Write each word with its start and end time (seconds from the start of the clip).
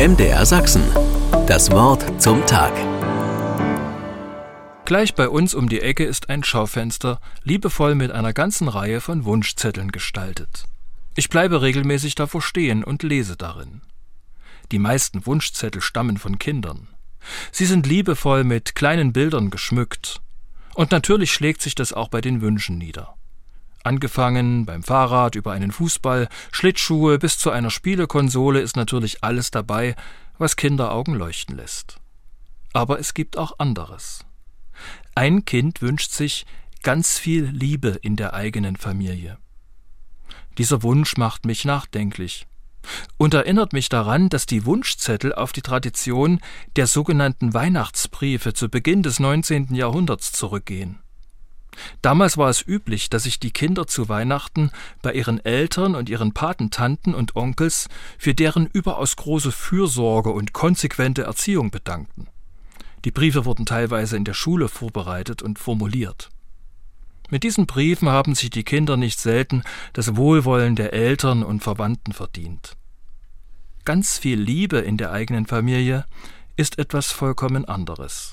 MDR 0.00 0.46
Sachsen. 0.46 0.82
Das 1.46 1.70
Wort 1.72 2.22
zum 2.22 2.46
Tag. 2.46 2.72
Gleich 4.86 5.14
bei 5.14 5.28
uns 5.28 5.52
um 5.52 5.68
die 5.68 5.82
Ecke 5.82 6.04
ist 6.04 6.30
ein 6.30 6.42
Schaufenster, 6.42 7.20
liebevoll 7.44 7.94
mit 7.94 8.10
einer 8.10 8.32
ganzen 8.32 8.68
Reihe 8.68 9.02
von 9.02 9.26
Wunschzetteln 9.26 9.92
gestaltet. 9.92 10.64
Ich 11.16 11.28
bleibe 11.28 11.60
regelmäßig 11.60 12.14
davor 12.14 12.40
stehen 12.40 12.82
und 12.82 13.02
lese 13.02 13.36
darin. 13.36 13.82
Die 14.72 14.78
meisten 14.78 15.26
Wunschzettel 15.26 15.82
stammen 15.82 16.16
von 16.16 16.38
Kindern. 16.38 16.88
Sie 17.52 17.66
sind 17.66 17.86
liebevoll 17.86 18.42
mit 18.42 18.74
kleinen 18.74 19.12
Bildern 19.12 19.50
geschmückt. 19.50 20.22
Und 20.72 20.92
natürlich 20.92 21.30
schlägt 21.30 21.60
sich 21.60 21.74
das 21.74 21.92
auch 21.92 22.08
bei 22.08 22.22
den 22.22 22.40
Wünschen 22.40 22.78
nieder. 22.78 23.18
Angefangen 23.82 24.66
beim 24.66 24.82
Fahrrad 24.82 25.34
über 25.34 25.52
einen 25.52 25.72
Fußball, 25.72 26.28
Schlittschuhe 26.52 27.18
bis 27.18 27.38
zu 27.38 27.50
einer 27.50 27.70
Spielekonsole 27.70 28.60
ist 28.60 28.76
natürlich 28.76 29.24
alles 29.24 29.50
dabei, 29.50 29.94
was 30.38 30.56
Kinderaugen 30.56 31.14
leuchten 31.14 31.56
lässt. 31.56 31.98
Aber 32.72 32.98
es 32.98 33.14
gibt 33.14 33.38
auch 33.38 33.58
anderes. 33.58 34.24
Ein 35.14 35.44
Kind 35.44 35.82
wünscht 35.82 36.12
sich 36.12 36.46
ganz 36.82 37.18
viel 37.18 37.44
Liebe 37.44 37.98
in 38.02 38.16
der 38.16 38.34
eigenen 38.34 38.76
Familie. 38.76 39.38
Dieser 40.58 40.82
Wunsch 40.82 41.16
macht 41.16 41.46
mich 41.46 41.64
nachdenklich 41.64 42.46
und 43.16 43.34
erinnert 43.34 43.72
mich 43.72 43.88
daran, 43.88 44.28
dass 44.28 44.46
die 44.46 44.64
Wunschzettel 44.64 45.34
auf 45.34 45.52
die 45.52 45.62
Tradition 45.62 46.40
der 46.76 46.86
sogenannten 46.86 47.54
Weihnachtsbriefe 47.54 48.52
zu 48.52 48.68
Beginn 48.68 49.02
des 49.02 49.20
19. 49.20 49.74
Jahrhunderts 49.74 50.32
zurückgehen. 50.32 50.98
Damals 52.02 52.36
war 52.36 52.48
es 52.48 52.66
üblich, 52.66 53.10
dass 53.10 53.24
sich 53.24 53.40
die 53.40 53.50
Kinder 53.50 53.86
zu 53.86 54.08
Weihnachten 54.08 54.70
bei 55.02 55.12
ihren 55.12 55.44
Eltern 55.44 55.94
und 55.94 56.08
ihren 56.08 56.32
Patentanten 56.32 57.14
und 57.14 57.36
Onkels 57.36 57.88
für 58.18 58.34
deren 58.34 58.66
überaus 58.66 59.16
große 59.16 59.52
Fürsorge 59.52 60.30
und 60.30 60.52
konsequente 60.52 61.22
Erziehung 61.22 61.70
bedankten. 61.70 62.28
Die 63.04 63.10
Briefe 63.10 63.44
wurden 63.44 63.66
teilweise 63.66 64.16
in 64.16 64.24
der 64.24 64.34
Schule 64.34 64.68
vorbereitet 64.68 65.42
und 65.42 65.58
formuliert. 65.58 66.30
Mit 67.30 67.44
diesen 67.44 67.66
Briefen 67.66 68.08
haben 68.08 68.34
sich 68.34 68.50
die 68.50 68.64
Kinder 68.64 68.96
nicht 68.96 69.20
selten 69.20 69.62
das 69.92 70.16
Wohlwollen 70.16 70.74
der 70.74 70.92
Eltern 70.92 71.42
und 71.42 71.62
Verwandten 71.62 72.12
verdient. 72.12 72.76
Ganz 73.84 74.18
viel 74.18 74.38
Liebe 74.38 74.78
in 74.78 74.96
der 74.96 75.12
eigenen 75.12 75.46
Familie 75.46 76.04
ist 76.56 76.78
etwas 76.78 77.12
vollkommen 77.12 77.64
anderes. 77.64 78.32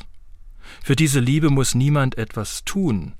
Für 0.83 0.95
diese 0.95 1.19
Liebe 1.19 1.49
muss 1.49 1.75
niemand 1.75 2.17
etwas 2.17 2.65
tun 2.65 3.13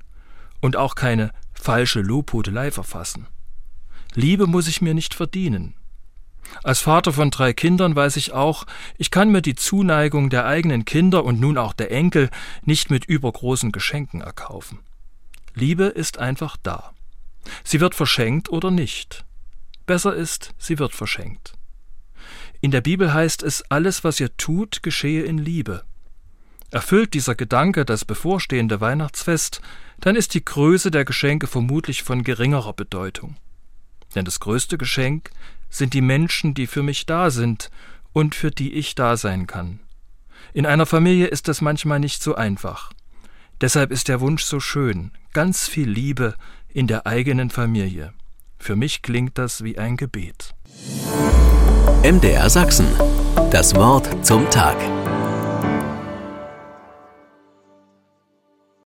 und 0.60 0.76
auch 0.76 0.94
keine 0.94 1.32
falsche 1.52 2.00
Lobhudelei 2.00 2.70
verfassen. 2.70 3.26
Liebe 4.14 4.46
muss 4.46 4.68
ich 4.68 4.80
mir 4.80 4.94
nicht 4.94 5.14
verdienen. 5.14 5.74
Als 6.62 6.80
Vater 6.80 7.12
von 7.12 7.30
drei 7.30 7.52
Kindern 7.52 7.94
weiß 7.94 8.16
ich 8.16 8.32
auch, 8.32 8.64
ich 8.96 9.10
kann 9.10 9.30
mir 9.30 9.42
die 9.42 9.54
Zuneigung 9.54 10.30
der 10.30 10.46
eigenen 10.46 10.84
Kinder 10.84 11.24
und 11.24 11.40
nun 11.40 11.58
auch 11.58 11.72
der 11.72 11.90
Enkel 11.90 12.30
nicht 12.62 12.90
mit 12.90 13.04
übergroßen 13.04 13.70
Geschenken 13.70 14.20
erkaufen. 14.20 14.80
Liebe 15.54 15.84
ist 15.84 16.18
einfach 16.18 16.56
da. 16.62 16.92
Sie 17.64 17.80
wird 17.80 17.94
verschenkt 17.94 18.48
oder 18.48 18.70
nicht. 18.70 19.24
Besser 19.86 20.14
ist, 20.14 20.54
sie 20.58 20.78
wird 20.78 20.94
verschenkt. 20.94 21.54
In 22.60 22.70
der 22.70 22.80
Bibel 22.80 23.12
heißt 23.12 23.42
es, 23.42 23.62
alles, 23.70 24.04
was 24.04 24.20
ihr 24.20 24.36
tut, 24.36 24.82
geschehe 24.82 25.22
in 25.22 25.38
Liebe. 25.38 25.84
Erfüllt 26.70 27.14
dieser 27.14 27.34
Gedanke 27.34 27.84
das 27.84 28.04
bevorstehende 28.04 28.80
Weihnachtsfest, 28.80 29.62
dann 30.00 30.16
ist 30.16 30.34
die 30.34 30.44
Größe 30.44 30.90
der 30.90 31.04
Geschenke 31.04 31.46
vermutlich 31.46 32.02
von 32.02 32.22
geringerer 32.22 32.74
Bedeutung. 32.74 33.36
Denn 34.14 34.24
das 34.24 34.40
größte 34.40 34.76
Geschenk 34.78 35.30
sind 35.70 35.94
die 35.94 36.00
Menschen, 36.02 36.54
die 36.54 36.66
für 36.66 36.82
mich 36.82 37.06
da 37.06 37.30
sind 37.30 37.70
und 38.12 38.34
für 38.34 38.50
die 38.50 38.74
ich 38.74 38.94
da 38.94 39.16
sein 39.16 39.46
kann. 39.46 39.80
In 40.52 40.66
einer 40.66 40.86
Familie 40.86 41.26
ist 41.26 41.48
das 41.48 41.60
manchmal 41.60 42.00
nicht 42.00 42.22
so 42.22 42.34
einfach. 42.34 42.92
Deshalb 43.60 43.90
ist 43.90 44.08
der 44.08 44.20
Wunsch 44.20 44.44
so 44.44 44.60
schön, 44.60 45.10
ganz 45.32 45.68
viel 45.68 45.88
Liebe 45.88 46.34
in 46.68 46.86
der 46.86 47.06
eigenen 47.06 47.50
Familie. 47.50 48.12
Für 48.58 48.76
mich 48.76 49.02
klingt 49.02 49.38
das 49.38 49.64
wie 49.64 49.78
ein 49.78 49.96
Gebet. 49.96 50.54
MDR 52.02 52.48
Sachsen. 52.50 52.86
Das 53.50 53.74
Wort 53.74 54.24
zum 54.24 54.48
Tag. 54.50 54.76